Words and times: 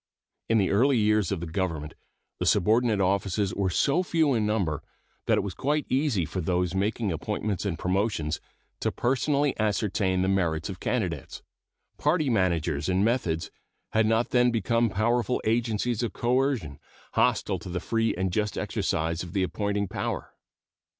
In 0.49 0.57
the 0.57 0.71
earlier 0.71 0.97
years 0.99 1.31
of 1.31 1.41
the 1.41 1.45
Government 1.45 1.93
the 2.39 2.47
subordinate 2.47 2.99
offices 2.99 3.53
were 3.53 3.69
so 3.69 4.01
few 4.01 4.33
in 4.33 4.47
number 4.47 4.81
that 5.27 5.37
it 5.37 5.43
was 5.43 5.53
quite 5.53 5.85
easy 5.89 6.25
for 6.25 6.41
those 6.41 6.73
making 6.73 7.11
appointments 7.11 7.65
and 7.67 7.77
promotions 7.77 8.41
to 8.79 8.91
personally 8.91 9.53
ascertain 9.59 10.23
the 10.23 10.27
merits 10.27 10.69
of 10.69 10.79
candidates. 10.79 11.43
Party 11.99 12.31
managers 12.31 12.89
and 12.89 13.05
methods 13.05 13.51
had 13.91 14.07
not 14.07 14.31
then 14.31 14.49
become 14.49 14.89
powerful 14.89 15.39
agencies 15.45 16.01
of 16.01 16.13
coercion, 16.13 16.79
hostile 17.13 17.59
to 17.59 17.69
the 17.69 17.79
free 17.79 18.15
and 18.15 18.33
just 18.33 18.57
exercise 18.57 19.21
of 19.21 19.33
the 19.33 19.43
appointing 19.43 19.87
power. 19.87 20.33